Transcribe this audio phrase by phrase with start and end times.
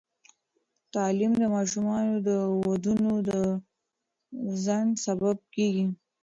[0.93, 2.29] تعلیم د ماشومانو د
[2.67, 3.31] ودونو د
[4.63, 5.85] ځنډ سبب کېږي.